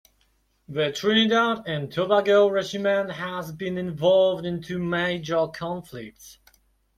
The 0.67 0.91
Trinidad 0.91 1.67
and 1.67 1.91
Tobago 1.91 2.47
Regiment 2.49 3.11
has 3.11 3.51
been 3.51 3.77
involved 3.77 4.47
in 4.47 4.63
two 4.63 4.79
major 4.79 5.45
conflicts. 5.45 6.39